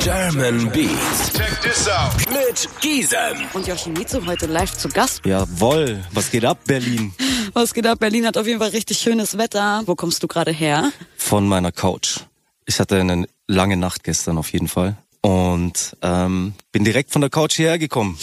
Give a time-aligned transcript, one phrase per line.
[0.00, 1.32] German Beats.
[1.32, 2.12] Check this out.
[2.30, 3.46] Mit Gisem.
[3.52, 5.24] Und Yoshimitsu heute live zu Gast.
[5.24, 7.12] Jawoll, was geht ab, Berlin?
[7.52, 7.98] Was geht ab?
[7.98, 9.82] Berlin hat auf jeden Fall richtig schönes Wetter.
[9.86, 10.90] Wo kommst du gerade her?
[11.16, 12.20] Von meiner Couch.
[12.64, 14.96] Ich hatte eine lange Nacht gestern auf jeden Fall.
[15.20, 18.18] Und ähm, bin direkt von der Couch hierher gekommen.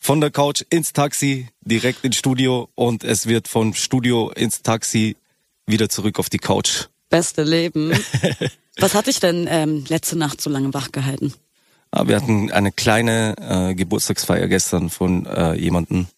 [0.00, 5.16] Von der Couch ins Taxi, direkt ins Studio und es wird vom Studio ins Taxi
[5.66, 6.86] wieder zurück auf die Couch.
[7.10, 7.92] Beste Leben.
[8.78, 11.34] Was hat dich denn ähm, letzte Nacht so lange wach gehalten?
[11.90, 16.08] Ah, wir hatten eine kleine äh, Geburtstagsfeier gestern von äh, jemanden.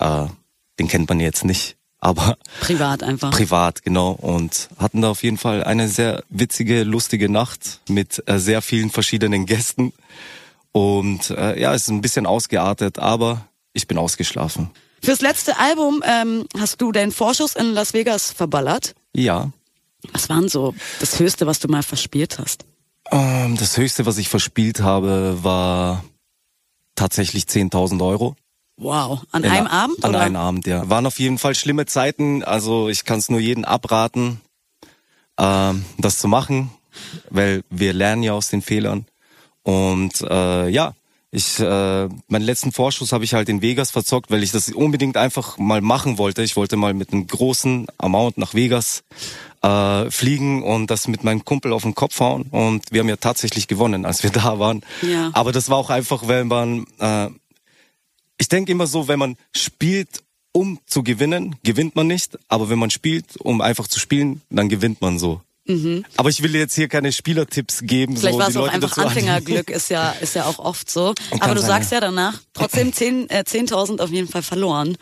[0.00, 0.26] Äh,
[0.78, 3.30] den kennt man jetzt nicht, aber Privat einfach.
[3.30, 4.10] privat, genau.
[4.12, 8.90] Und hatten da auf jeden Fall eine sehr witzige, lustige Nacht mit äh, sehr vielen
[8.90, 9.92] verschiedenen Gästen.
[10.72, 14.70] Und äh, ja, es ist ein bisschen ausgeartet, aber ich bin ausgeschlafen.
[15.02, 18.94] Fürs letzte Album ähm, hast du deinen Vorschuss in Las Vegas verballert.
[19.14, 19.50] Ja,
[20.12, 22.64] Was war denn so das Höchste, was du mal verspielt hast?
[23.10, 26.04] ähm, das Höchste, was ich verspielt habe, war
[26.94, 28.36] tatsächlich 10.000 Euro.
[28.76, 29.22] Wow.
[29.32, 30.04] An In einem a- Abend?
[30.04, 30.20] An oder?
[30.20, 30.88] einem Abend, ja.
[30.90, 32.44] Waren auf jeden Fall schlimme Zeiten.
[32.44, 34.40] Also ich kann es nur jedem abraten,
[35.38, 36.70] ähm, das zu machen,
[37.30, 39.06] weil wir lernen ja aus den Fehlern.
[39.62, 40.94] Und äh, ja,
[41.30, 45.16] ich äh, meinen letzten Vorschuss habe ich halt in Vegas verzockt, weil ich das unbedingt
[45.16, 46.42] einfach mal machen wollte.
[46.42, 49.02] Ich wollte mal mit einem großen Amount nach Vegas
[49.62, 52.42] äh, fliegen und das mit meinem Kumpel auf den Kopf hauen.
[52.50, 54.82] Und wir haben ja tatsächlich gewonnen, als wir da waren.
[55.02, 55.30] Ja.
[55.32, 57.28] Aber das war auch einfach, wenn man äh,
[58.38, 62.38] ich denke immer so, wenn man spielt, um zu gewinnen, gewinnt man nicht.
[62.48, 65.42] Aber wenn man spielt, um einfach zu spielen, dann gewinnt man so.
[66.16, 68.14] Aber ich will jetzt hier keine Spielertipps geben.
[68.14, 68.16] Mhm.
[68.16, 68.98] Vielleicht so, war die es auch Leute einfach.
[68.98, 71.14] Anfängerglück, ist ja, ist ja auch oft so.
[71.40, 72.00] Aber du sein, sagst ja.
[72.00, 74.96] danach, trotzdem 10 äh, 10.000 auf jeden Fall verloren.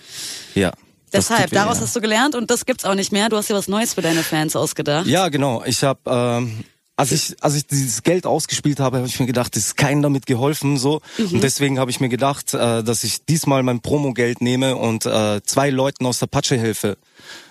[0.57, 0.73] Ja.
[1.13, 1.83] Deshalb, daraus ja.
[1.85, 3.29] hast du gelernt und das gibt's auch nicht mehr.
[3.29, 5.07] Du hast dir was Neues für deine Fans ausgedacht.
[5.07, 5.63] Ja, genau.
[5.65, 6.65] Ich habe, ähm,
[6.97, 10.03] als ich, als ich dieses Geld ausgespielt habe, habe ich mir gedacht, es ist keinem
[10.03, 11.01] damit geholfen, so.
[11.19, 11.35] Mhm.
[11.35, 15.43] Und deswegen habe ich mir gedacht, äh, dass ich diesmal mein Promogeld nehme und äh,
[15.45, 16.97] zwei Leuten aus der Patsche helfe.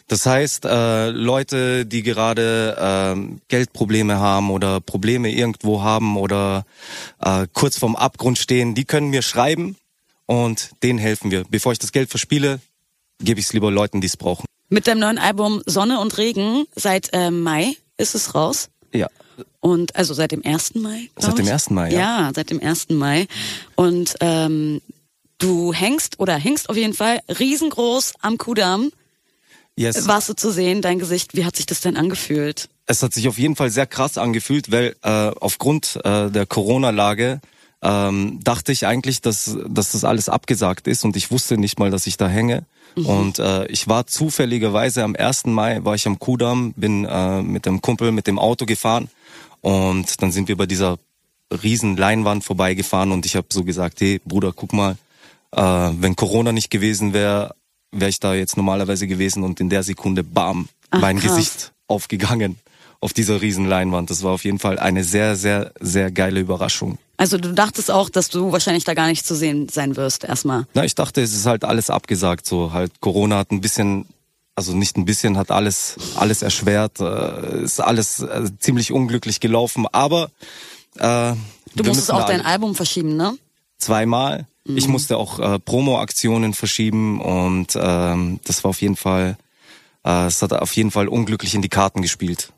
[0.08, 6.66] Das heißt, äh, Leute, die gerade ähm, Geldprobleme haben oder Probleme irgendwo haben oder
[7.22, 9.78] äh, kurz vorm Abgrund stehen, die können mir schreiben
[10.28, 11.44] und denen helfen wir.
[11.50, 12.60] Bevor ich das Geld verspiele,
[13.20, 14.46] gebe ich es lieber Leuten, die es brauchen.
[14.70, 18.70] Mit deinem neuen Album Sonne und Regen seit äh, Mai ist es raus.
[18.94, 19.08] Ja.
[19.60, 20.76] Und also seit dem 1.
[20.76, 21.10] Mai.
[21.18, 21.52] Seit dem ich.
[21.52, 21.70] 1.
[21.70, 22.00] Mai, ja.
[22.00, 22.90] Ja, seit dem 1.
[22.90, 23.28] Mai.
[23.76, 24.82] Und ähm,
[25.38, 28.92] du hängst oder hängst auf jeden Fall riesengroß am Kudamm.
[29.76, 30.08] Yes.
[30.08, 32.70] Warst du zu sehen, dein Gesicht, wie hat sich das denn angefühlt?
[32.88, 37.42] es hat sich auf jeden Fall sehr krass angefühlt, weil äh, aufgrund äh, der Corona-Lage
[37.82, 41.92] ähm, dachte ich eigentlich, dass, dass das alles abgesagt ist und ich wusste nicht mal,
[41.92, 42.66] dass ich da hänge.
[42.96, 45.48] Und äh, ich war zufälligerweise am 1.
[45.48, 49.10] Mai, war ich am Kudamm, bin äh, mit dem Kumpel mit dem Auto gefahren
[49.60, 50.98] und dann sind wir bei dieser
[51.52, 54.96] riesen Leinwand vorbeigefahren und ich habe so gesagt, hey Bruder, guck mal,
[55.52, 57.56] äh, wenn Corona nicht gewesen wäre,
[57.92, 61.36] wäre ich da jetzt normalerweise gewesen und in der Sekunde, bam, Ach, mein krass.
[61.36, 62.58] Gesicht aufgegangen
[63.00, 64.10] auf dieser riesen Leinwand.
[64.10, 66.98] Das war auf jeden Fall eine sehr, sehr, sehr geile Überraschung.
[67.18, 70.66] Also du dachtest auch, dass du wahrscheinlich da gar nicht zu sehen sein wirst erstmal.
[70.74, 72.46] Na, ich dachte, es ist halt alles abgesagt.
[72.46, 74.06] So halt Corona hat ein bisschen,
[74.56, 77.00] also nicht ein bisschen, hat alles, alles erschwert.
[77.00, 79.88] Äh, ist alles äh, ziemlich unglücklich gelaufen.
[79.92, 80.30] Aber
[80.98, 81.34] äh,
[81.76, 83.38] Du musstest auch dein Album verschieben, ne?
[83.78, 84.48] zweimal.
[84.68, 89.38] Ich musste auch äh, Promo-Aktionen verschieben und ähm, das war auf jeden Fall,
[90.04, 92.52] äh, es hat auf jeden Fall unglücklich in die Karten gespielt.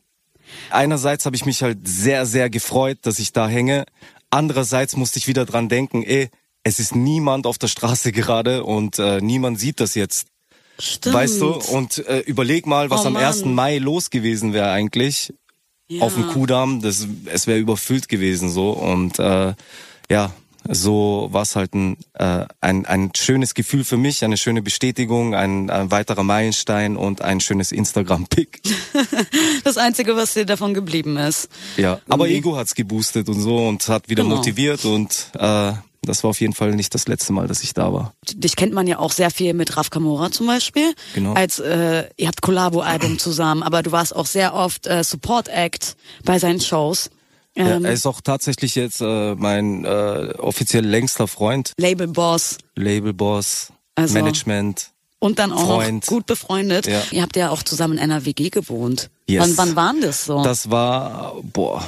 [0.70, 3.86] Einerseits habe ich mich halt sehr, sehr gefreut, dass ich da hänge.
[4.38, 6.30] Andererseits musste ich wieder dran denken, ey,
[6.62, 10.28] es ist niemand auf der Straße gerade und äh, niemand sieht das jetzt.
[10.78, 11.16] Stimmt.
[11.16, 11.54] Weißt du?
[11.56, 13.24] Und äh, überleg mal, was Oh am Mann.
[13.24, 13.46] 1.
[13.46, 15.34] Mai los gewesen wäre eigentlich
[15.88, 16.04] ja.
[16.04, 19.56] auf dem Kudamm, das, es wäre überfüllt gewesen so und äh,
[20.08, 20.32] ja,
[20.70, 25.36] so war es halt ein, äh, ein, ein schönes Gefühl für mich, eine schöne Bestätigung,
[25.36, 28.62] ein, ein weiterer Meilenstein und ein schönes Instagram-Pick.
[29.64, 31.50] Das Einzige, was dir davon geblieben ist.
[31.76, 32.28] Ja, aber.
[32.30, 34.38] Ego hat's geboostet und so und hat wieder Genau.
[34.38, 37.92] motiviert und äh, das war auf jeden Fall nicht das letzte Mal, dass ich da
[37.94, 38.14] war.
[38.34, 40.94] Dich kennt man ja auch sehr viel mit Raf Kamora zum Beispiel.
[41.14, 41.34] Genau.
[41.34, 46.40] Als äh, ihr habt Collabo-Album zusammen, aber du warst auch sehr oft äh, Support-Act bei
[46.40, 47.10] seinen Shows.
[47.58, 53.74] Ja, Ähm, er ist auch tatsächlich jetzt äh, mein äh, offiziell längster Freund, Label-Boss Labelboss,
[53.96, 54.92] Also- Management.
[55.20, 56.04] und dann auch Freund.
[56.06, 56.86] noch gut befreundet.
[56.88, 57.02] Ja.
[57.12, 59.10] Ihr habt ja auch zusammen in einer WG gewohnt.
[59.28, 59.42] Yes.
[59.42, 60.44] Wann, wann waren das so?
[60.44, 61.84] Das war, boah,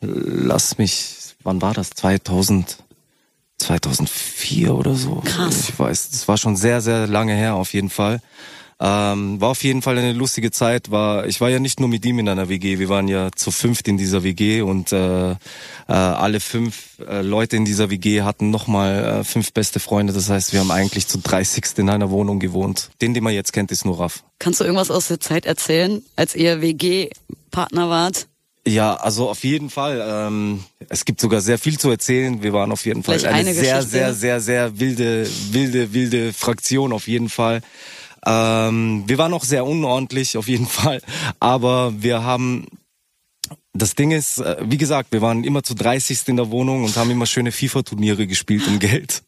[0.00, 1.90] lass mich, wann war das?
[1.90, 2.76] 2000,
[3.58, 5.22] 2004 oder so?
[5.24, 5.68] Krass.
[5.70, 8.20] Ich weiß, das war schon sehr, sehr lange her auf jeden Fall.
[8.80, 10.90] Ähm, war auf jeden Fall eine lustige Zeit.
[10.90, 13.50] War, ich war ja nicht nur mit ihm in einer WG, wir waren ja zu
[13.50, 15.36] fünft in dieser WG und äh, äh,
[15.86, 20.12] alle fünf äh, Leute in dieser WG hatten nochmal äh, fünf beste Freunde.
[20.12, 22.90] Das heißt, wir haben eigentlich zu 30 in einer Wohnung gewohnt.
[23.00, 24.24] Den, den man jetzt kennt, ist nur Raff.
[24.38, 28.26] Kannst du irgendwas aus der Zeit erzählen, als ihr WG-Partner wart?
[28.66, 30.02] Ja, also auf jeden Fall.
[30.06, 32.42] Ähm, es gibt sogar sehr viel zu erzählen.
[32.42, 36.32] Wir waren auf jeden Fall Vielleicht eine, eine sehr, sehr, sehr, sehr wilde, wilde, wilde
[36.32, 37.60] Fraktion auf jeden Fall.
[38.26, 41.00] Ähm, wir waren auch sehr unordentlich auf jeden Fall,
[41.40, 42.66] aber wir haben
[43.76, 46.96] das Ding ist, äh, wie gesagt, wir waren immer zu 30 in der Wohnung und
[46.96, 49.24] haben immer schöne FIFA-Turniere gespielt um Geld.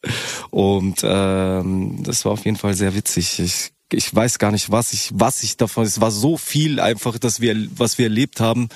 [0.50, 3.40] Und ähm, das war auf jeden Fall sehr witzig.
[3.40, 5.84] Ich, ich weiß gar nicht, was ich, was ich davon.
[5.84, 8.68] Es war so viel einfach, dass wir, was wir erlebt haben.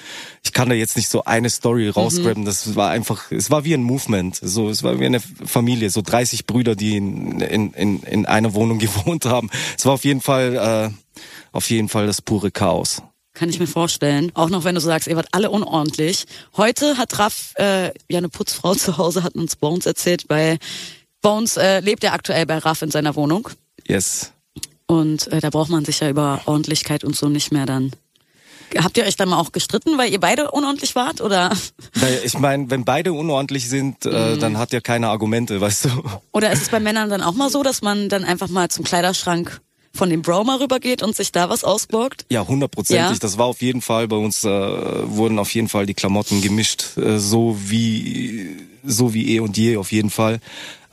[0.44, 2.44] Ich kann da jetzt nicht so eine Story rausgraben.
[2.44, 4.38] Das war einfach, es war wie ein Movement.
[4.40, 8.54] So, es war wie eine Familie, so 30 Brüder, die in, in, in, in einer
[8.54, 9.50] Wohnung gewohnt haben.
[9.76, 11.18] Es war auf jeden Fall, äh,
[11.52, 13.02] auf jeden Fall das pure Chaos.
[13.34, 14.30] Kann ich mir vorstellen.
[14.34, 16.26] Auch noch, wenn du sagst, ihr wart alle unordentlich.
[16.56, 20.28] Heute hat Raff äh, ja eine Putzfrau zu Hause, hat uns Bones erzählt.
[20.28, 20.58] Bei
[21.20, 23.48] Bones äh, lebt er aktuell bei Raff in seiner Wohnung.
[23.86, 24.32] Yes.
[24.90, 27.92] Und äh, da braucht man sich ja über Ordentlichkeit und so nicht mehr dann.
[28.76, 31.20] Habt ihr euch dann mal auch gestritten, weil ihr beide unordentlich wart?
[31.20, 31.56] Oder,
[31.94, 35.90] Weil Ich meine, wenn beide unordentlich sind, äh, dann hat ja keine Argumente, weißt du.
[36.32, 38.84] oder ist es bei Männern dann auch mal so, dass man dann einfach mal zum
[38.84, 39.60] Kleiderschrank
[39.94, 42.26] von dem Bro mal rübergeht und sich da was ausborgt?
[42.28, 43.12] Ja, hundertprozentig.
[43.12, 43.19] Ja.
[43.20, 46.96] Das war auf jeden Fall bei uns äh, wurden auf jeden Fall die Klamotten gemischt,
[46.96, 50.40] äh, so wie so wie eh und je auf jeden Fall.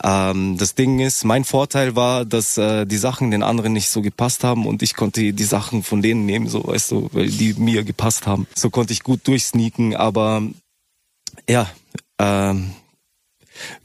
[0.03, 4.01] Ähm, das Ding ist, mein Vorteil war, dass äh, die Sachen den anderen nicht so
[4.01, 7.53] gepasst haben und ich konnte die Sachen von denen nehmen, so weißt du, weil die
[7.53, 8.47] mir gepasst haben.
[8.55, 10.43] So konnte ich gut durchsneaken, aber
[11.49, 11.69] ja,
[12.19, 12.71] ähm,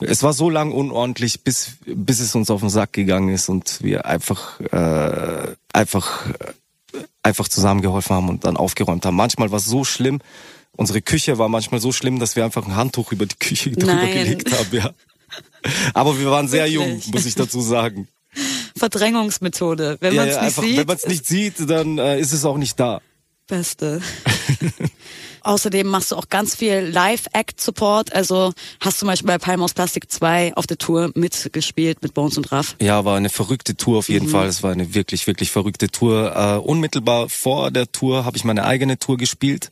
[0.01, 3.83] es war so lang unordentlich, bis bis es uns auf den Sack gegangen ist und
[3.83, 6.53] wir einfach äh, einfach äh,
[7.23, 9.17] einfach zusammengeholfen haben und dann aufgeräumt haben.
[9.17, 10.21] Manchmal war es so schlimm,
[10.77, 13.95] unsere Küche war manchmal so schlimm, dass wir einfach ein Handtuch über die Küche drüber
[13.95, 14.13] Nein.
[14.13, 14.69] gelegt haben.
[14.73, 14.91] Ja.
[15.95, 17.13] Aber wir waren sehr jung, Wirklich?
[17.13, 18.09] muss ich dazu sagen.
[18.77, 19.99] Verdrängungsmethode.
[20.01, 22.45] Wenn man es nicht einfach, sieht, wenn man es nicht sieht, dann äh, ist es
[22.45, 23.01] auch nicht da.
[23.47, 24.01] Beste.
[25.43, 28.15] Außerdem machst du auch ganz viel Live-Act-Support.
[28.15, 32.53] Also hast zum Beispiel bei Palmos Plastik 2 auf der Tour mitgespielt mit Bones und
[32.53, 32.77] Raff.
[32.81, 34.47] Ja, war eine verrückte Tour auf jeden Fall.
[34.47, 36.33] Es war eine wirklich, wirklich verrückte Tour.
[36.35, 39.71] Äh, unmittelbar vor der Tour habe ich meine eigene Tour gespielt.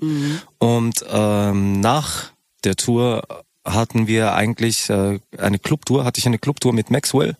[0.58, 2.32] Und ähm, nach
[2.64, 3.22] der Tour
[3.64, 7.36] hatten wir eigentlich äh, eine Clubtour, hatte ich eine Clubtour mit Maxwell.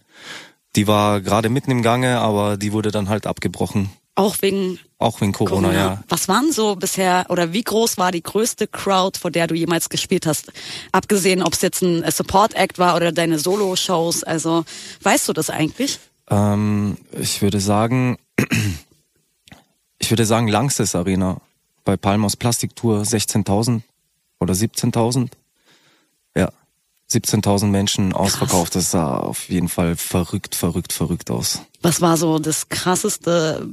[0.77, 3.91] Die war gerade mitten im Gange, aber die wurde dann halt abgebrochen.
[4.15, 5.73] Auch wegen Auch wegen Corona, Corona.
[5.73, 6.03] ja.
[6.09, 9.89] Was waren so bisher oder wie groß war die größte Crowd, vor der du jemals
[9.89, 10.53] gespielt hast?
[10.93, 14.25] Abgesehen, ob es jetzt ein Support-Act war oder deine Solo-Shows.
[14.25, 14.65] Also
[15.03, 16.01] weißt du das eigentlich?
[16.29, 18.19] Ähm, ich würde sagen,
[19.99, 21.41] ich würde sagen Langsess Arena
[21.85, 23.81] bei Palmos Plastiktour 16.000
[24.39, 25.29] oder 17.000.
[27.13, 28.75] Ja, 17.000 Menschen ausverkauft.
[28.77, 31.63] Das sah auf jeden Fall verrückt, verrückt, verrückt aus.
[31.83, 33.67] Was war so das krasseste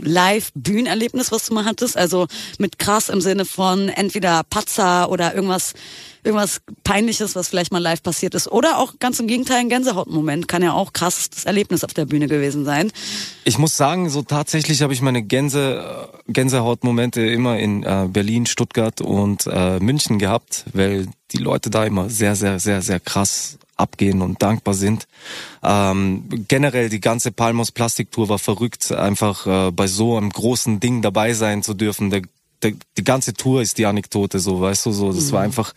[0.00, 1.96] Live-Bühnenerlebnis, was du mal hattest?
[1.96, 2.26] Also
[2.58, 5.74] mit krass im Sinne von entweder Patzer oder irgendwas,
[6.24, 8.50] irgendwas Peinliches, was vielleicht mal live passiert ist.
[8.50, 10.48] Oder auch ganz im Gegenteil ein Gänsehautmoment.
[10.48, 12.90] Kann ja auch krassestes Erlebnis auf der Bühne gewesen sein.
[13.44, 19.00] Ich muss sagen, so tatsächlich habe ich meine Gänse, Gänsehautmomente immer in äh, Berlin, Stuttgart
[19.00, 24.22] und äh, München gehabt, weil die Leute da immer sehr, sehr, sehr, sehr krass abgehen
[24.22, 25.06] und dankbar sind.
[25.62, 31.02] Ähm, generell die ganze Palmos Plastiktour war verrückt, einfach äh, bei so einem großen Ding
[31.02, 32.10] dabei sein zu dürfen.
[32.10, 32.22] Der,
[32.64, 35.72] der, die ganze Tour ist die Anekdote, so weißt du, so das war einfach,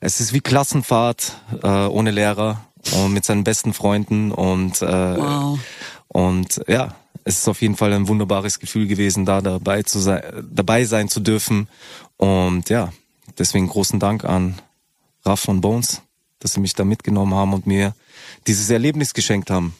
[0.00, 2.64] es ist wie Klassenfahrt äh, ohne Lehrer
[2.96, 5.58] und mit seinen besten Freunden und äh, Wow.
[6.08, 10.22] und ja, es ist auf jeden Fall ein wunderbares Gefühl gewesen, da dabei zu sein,
[10.50, 11.68] dabei sein zu dürfen.
[12.16, 12.90] Und ja,
[13.38, 14.58] deswegen großen Dank an
[15.26, 16.00] Raff und Bones,
[16.38, 17.94] dass sie mich da mitgenommen haben und mir
[18.46, 19.74] dieses Erlebnis geschenkt haben.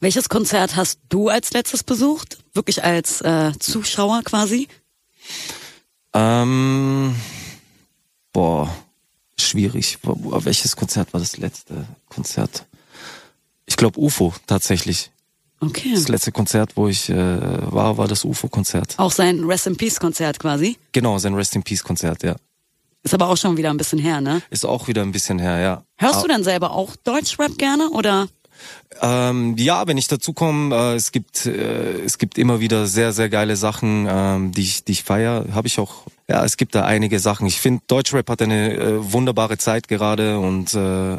[0.00, 2.38] Welches Konzert hast du als letztes besucht?
[2.54, 4.68] Wirklich als äh, Zuschauer quasi?
[6.14, 7.14] Ähm,
[8.32, 8.74] boah,
[9.38, 9.98] schwierig.
[10.02, 12.66] Welches Konzert war das letzte Konzert?
[13.66, 15.10] Ich glaube UFO tatsächlich.
[15.60, 15.92] Okay.
[15.92, 18.94] Das letzte Konzert, wo ich äh, war, war das UFO-Konzert.
[18.98, 20.76] Auch sein Rest in Peace Konzert quasi.
[20.92, 22.36] Genau, sein Rest in Peace-Konzert, ja.
[23.02, 24.42] Ist aber auch schon wieder ein bisschen her, ne?
[24.50, 25.82] Ist auch wieder ein bisschen her, ja.
[25.96, 28.28] Hörst du denn selber auch Deutschrap gerne oder?
[29.00, 33.12] Ähm, ja, wenn ich dazu komme, äh, es gibt äh, es gibt immer wieder sehr
[33.12, 35.44] sehr geile Sachen, ähm, die ich die ich feier.
[35.52, 36.02] Habe ich auch.
[36.28, 37.46] Ja, es gibt da einige Sachen.
[37.46, 41.18] Ich finde Deutschrap hat eine äh, wunderbare Zeit gerade und äh,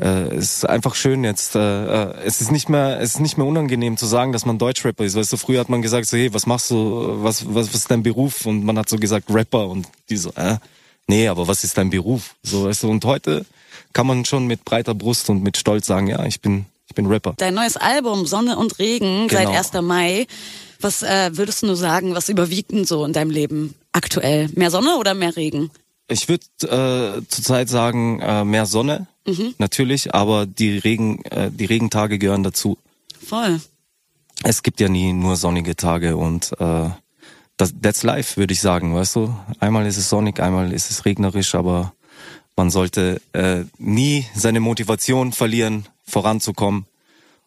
[0.00, 1.54] äh, es ist einfach schön jetzt.
[1.56, 4.58] Äh, äh, es ist nicht mehr, es ist nicht mehr unangenehm zu sagen, dass man
[4.58, 5.14] Deutschrapper ist.
[5.14, 7.90] Weißt du, früher hat man gesagt, so, hey, was machst du, was, was, was ist
[7.90, 8.46] dein Beruf?
[8.46, 10.56] Und man hat so gesagt Rapper und die so, äh,
[11.06, 12.34] nee, aber was ist dein Beruf?
[12.42, 13.44] So, weißt du, und heute
[13.92, 17.06] kann man schon mit breiter Brust und mit Stolz sagen, ja, ich bin, ich bin
[17.06, 17.34] Rapper.
[17.36, 19.58] Dein neues Album Sonne und Regen seit Genau.
[19.58, 19.72] 1.
[19.82, 20.26] Mai.
[20.80, 24.48] Was äh, würdest du nur sagen, was überwiegt denn so in deinem Leben aktuell?
[24.54, 25.70] Mehr Sonne oder mehr Regen?
[26.08, 29.06] Ich würde äh, zurzeit sagen, äh, mehr Sonne,
[29.58, 32.78] natürlich, aber die Regen, äh, die Regentage gehören dazu.
[33.24, 33.60] Voll.
[34.42, 36.88] Es gibt ja nie nur sonnige Tage und äh,
[37.58, 39.36] das, that's life, würde ich sagen, weißt du?
[39.60, 41.92] Einmal ist es sonnig, einmal ist es regnerisch, aber
[42.56, 46.86] man sollte äh, nie seine Motivation verlieren, voranzukommen.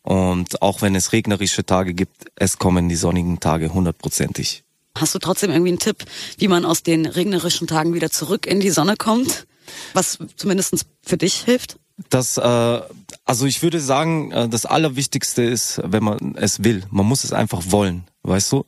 [0.02, 4.64] Und auch wenn es regnerische Tage gibt, es kommen die sonnigen Tage hundertprozentig.
[4.98, 6.06] Hast du trotzdem irgendwie einen Tipp,
[6.38, 9.48] wie man aus den regnerischen Tagen wieder zurück in die Sonne kommt?
[9.94, 11.78] Was zumindest für dich hilft?
[12.10, 12.82] Das, äh,
[13.26, 16.84] also ich würde sagen, äh, das Allerwichtigste ist, wenn man es will.
[16.90, 18.66] Man muss es einfach wollen, weißt du?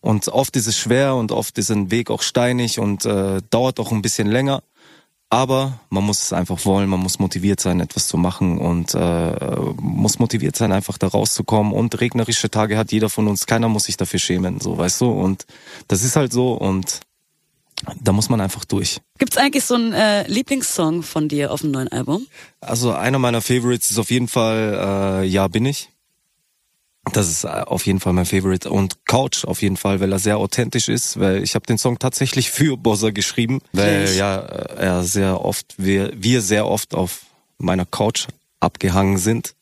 [0.00, 3.80] Und oft ist es schwer und oft ist ein Weg auch steinig und äh, dauert
[3.80, 4.62] auch ein bisschen länger.
[5.28, 9.56] Aber man muss es einfach wollen, man muss motiviert sein, etwas zu machen und äh,
[9.80, 11.72] muss motiviert sein, einfach da rauszukommen.
[11.72, 15.10] Und regnerische Tage hat jeder von uns, keiner muss sich dafür schämen, so weißt du.
[15.10, 15.44] Und
[15.88, 17.00] das ist halt so und
[18.00, 19.00] da muss man einfach durch.
[19.18, 22.26] Gibt's eigentlich so einen äh, Lieblingssong von dir auf dem neuen Album?
[22.60, 25.90] Also einer meiner Favorites ist auf jeden Fall äh, Ja bin ich.
[27.12, 28.68] Das ist äh, auf jeden Fall mein Favorite.
[28.68, 31.98] Und Couch auf jeden Fall, weil er sehr authentisch ist, weil ich habe den Song
[31.98, 37.20] tatsächlich für Bozza geschrieben, weil ja äh, er sehr oft, wir, wir sehr oft auf
[37.58, 38.26] meiner Couch
[38.60, 39.54] abgehangen sind.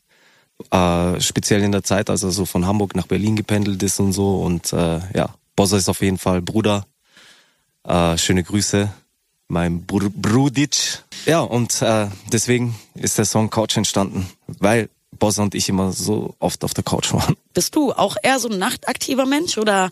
[0.71, 4.13] Äh, speziell in der Zeit, als er so von Hamburg nach Berlin gependelt ist und
[4.13, 4.41] so.
[4.41, 6.87] Und äh, ja, Bozza ist auf jeden Fall Bruder.
[7.87, 8.91] Äh, schöne Grüße,
[9.49, 11.03] mein Br Brudic.
[11.27, 16.35] Ja, und äh, deswegen ist der Song Couch entstanden, weil Bossa und ich immer so
[16.39, 17.37] oft auf der Couch waren.
[17.55, 19.91] Bist du auch eher so ein nachtaktiver Mensch oder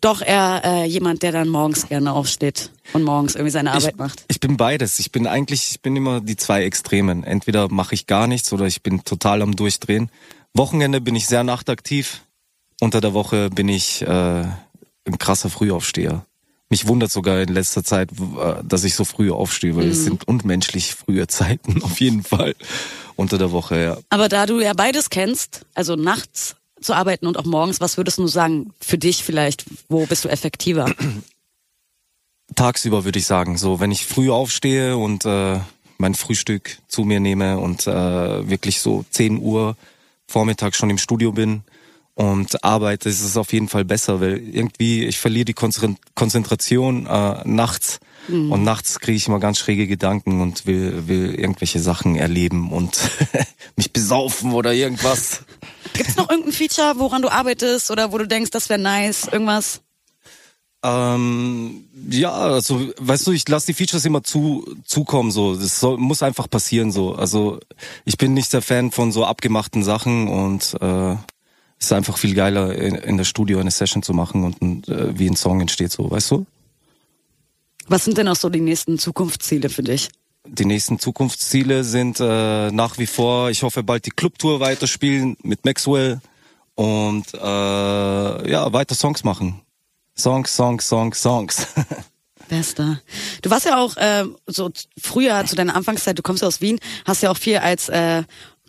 [0.00, 3.96] doch eher äh, jemand, der dann morgens gerne aufsteht und morgens irgendwie seine Arbeit ich,
[3.96, 4.24] macht?
[4.28, 4.98] Ich bin beides.
[4.98, 7.24] Ich bin eigentlich, ich bin immer die zwei Extremen.
[7.24, 10.10] Entweder mache ich gar nichts oder ich bin total am Durchdrehen.
[10.54, 12.22] Wochenende bin ich sehr nachtaktiv.
[12.80, 16.26] Unter der Woche bin ich äh, ein krasser Frühaufsteher.
[16.68, 20.26] Mich wundert sogar in letzter Zeit, äh, dass ich so früh aufstehe, weil es sind
[20.26, 22.54] unmenschlich frühe Zeiten auf jeden Fall
[23.14, 23.82] unter der Woche.
[23.82, 23.98] Ja.
[24.10, 28.18] Aber da du ja beides kennst, also nachts zu arbeiten und auch morgens, was würdest
[28.18, 29.64] du sagen für dich vielleicht?
[29.88, 30.92] Wo bist du effektiver?
[32.54, 33.56] tagsüber würde ich sagen.
[33.58, 35.60] So, wenn ich früh aufstehe und äh,
[35.98, 39.76] mein Frühstück zu mir nehme und äh, wirklich so 10 Uhr
[40.26, 41.62] Vormittag schon im Studio bin
[42.16, 47.06] und arbeite, ist es auf jeden Fall besser, weil irgendwie ich verliere die Konzentr- Konzentration
[47.06, 52.16] äh, nachts und nachts kriege ich immer ganz schräge Gedanken und will, will irgendwelche Sachen
[52.16, 52.98] erleben und
[53.76, 55.42] mich besaufen oder irgendwas.
[55.92, 59.82] Gibt's noch irgendein Feature, woran du arbeitest oder wo du denkst, das wäre nice, irgendwas?
[60.82, 65.54] Ähm, ja, also weißt du, ich lasse die Features immer zu zukommen so.
[65.54, 67.14] Das soll, muss einfach passieren so.
[67.14, 67.60] Also
[68.04, 71.16] ich bin nicht der Fan von so abgemachten Sachen und äh,
[71.78, 75.28] ist einfach viel geiler in, in der Studio eine Session zu machen und äh, wie
[75.28, 76.46] ein Song entsteht so, weißt du?
[77.88, 80.08] Was sind denn auch so die nächsten Zukunftsziele für dich?
[80.48, 85.64] Die nächsten Zukunftsziele sind äh, nach wie vor, ich hoffe bald die Clubtour weiterspielen mit
[85.64, 86.20] Maxwell
[86.74, 87.38] und äh,
[88.50, 89.62] ja, weiter Songs machen.
[90.16, 91.66] Songs, Songs, Songs, Songs.
[92.48, 93.00] Bester.
[93.42, 96.78] Du warst ja auch äh, so früher zu deiner Anfangszeit, du kommst ja aus Wien,
[97.04, 98.22] hast ja auch viel als äh,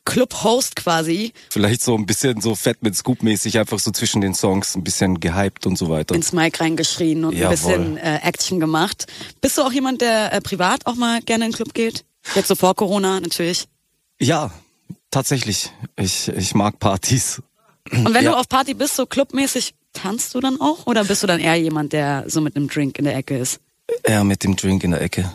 [0.08, 4.34] Club-Host quasi Vielleicht so ein bisschen so Fett mit Scoop mäßig einfach so zwischen den
[4.34, 6.16] Songs ein bisschen gehypt und so weiter.
[6.16, 7.52] ins Mic reingeschrien und ein Jawohl.
[7.52, 9.06] bisschen äh, Action gemacht.
[9.42, 12.06] Bist du auch jemand, der äh, privat auch mal gerne in den Club geht?
[12.36, 13.68] Jetzt so vor Corona natürlich.
[14.20, 14.52] Ja,
[15.12, 15.72] tatsächlich.
[15.98, 17.42] Ich, ich mag Partys.
[17.92, 18.32] Und wenn Ja.
[18.32, 20.88] du auf Party bist, so clubmäßig, tanzt du dann auch?
[20.88, 23.60] Oder bist du dann eher jemand, der so mit einem Drink in der Ecke ist?
[24.04, 25.32] Eher mit dem Drink in der Ecke.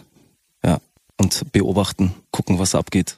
[1.22, 3.16] Und beobachten, gucken, was abgeht.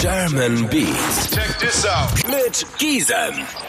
[0.00, 2.26] German Beats Check this out.
[2.26, 3.67] mit Gisem.